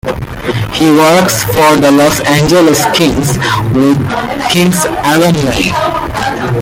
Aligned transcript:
He 0.73 0.89
works 0.89 1.43
for 1.43 1.75
the 1.75 1.91
Los 1.91 2.21
Angeles 2.21 2.83
Kings 2.97 3.37
with 3.71 4.49
Kings 4.49 4.83
alumni. 5.05 6.57